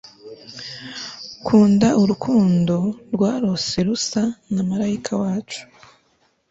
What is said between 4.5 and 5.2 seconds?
na marayika